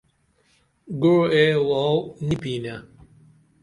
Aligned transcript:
گوعے 1.01 1.45
آوو 1.59 1.87
نی 2.25 2.35
پینے 2.41 2.75